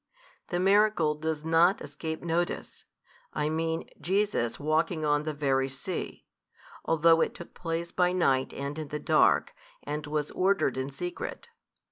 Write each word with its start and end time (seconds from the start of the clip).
The 0.47 0.59
miracle 0.59 1.13
does 1.13 1.45
not 1.45 1.79
escape 1.79 2.23
notice, 2.23 2.85
I 3.33 3.49
mean 3.49 3.87
Jesus 4.01 4.59
walking 4.59 5.05
on. 5.05 5.25
the 5.25 5.31
very 5.33 5.69
sea, 5.69 6.25
although 6.83 7.21
it 7.21 7.35
took 7.35 7.53
place 7.53 7.91
by 7.91 8.11
night 8.11 8.51
and 8.51 8.79
in 8.79 8.87
the 8.87 8.97
dark, 8.97 9.53
and 9.83 10.07
was 10.07 10.31
ordered 10.31 10.75
in 10.75 10.89
secret. 10.89 11.49